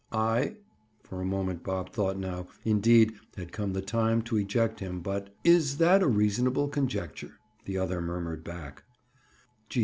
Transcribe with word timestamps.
"I?" 0.11 0.55
For 1.03 1.21
a 1.21 1.25
moment 1.25 1.61
Bob 1.63 1.91
thought 1.93 2.17
now, 2.17 2.47
indeed, 2.65 3.19
had 3.37 3.51
come 3.51 3.73
the 3.73 3.83
time 3.83 4.23
to 4.23 4.37
eject 4.37 4.79
him, 4.79 5.01
but—"Is 5.01 5.77
that 5.77 6.01
a 6.01 6.07
reasonable 6.07 6.69
conjecture?" 6.69 7.37
the 7.65 7.77
other 7.77 8.01
murmured 8.01 8.43
back. 8.43 8.83